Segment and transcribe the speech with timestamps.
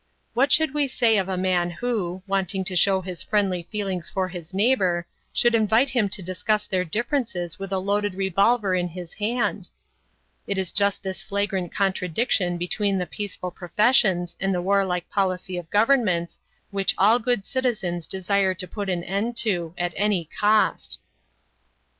[0.33, 4.29] What should we say of a man who, wanting to show his friendly feelings for
[4.29, 9.13] his neighbor, should invite him to discuss their differences with a loaded revolver in his
[9.13, 9.69] hand?
[10.47, 15.69] "It is just this flagrant contradiction between the peaceful professions and the warlike policy of
[15.69, 16.39] governments
[16.71, 20.97] which all good citizens desire to put an end to, at any cost."